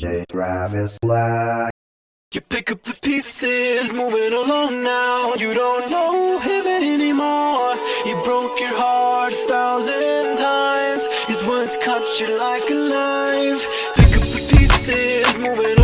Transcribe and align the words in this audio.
DJ 0.00 0.26
Travis 0.26 0.98
Blac. 0.98 1.70
You 2.32 2.40
pick 2.40 2.70
up 2.70 2.82
the 2.82 2.94
pieces, 2.94 3.92
moving 3.92 4.32
along 4.32 4.82
now. 4.82 5.34
You 5.34 5.54
don't 5.54 5.90
know 5.90 6.38
him 6.38 6.66
anymore. 6.66 7.76
He 8.02 8.12
broke 8.24 8.58
your 8.58 8.76
heart 8.76 9.32
a 9.32 9.48
thousand 9.48 10.38
times. 10.38 11.06
His 11.28 11.44
words 11.46 11.76
cut 11.82 12.20
you 12.20 12.36
like 12.38 12.68
a 12.70 12.74
knife. 12.74 13.62
Pick 13.94 14.16
up 14.16 14.26
the 14.34 14.56
pieces, 14.56 15.38
moving 15.38 15.78
along 15.78 15.83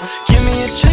Give 0.00 0.44
me 0.44 0.62
a 0.62 0.68
chance. 0.68 0.87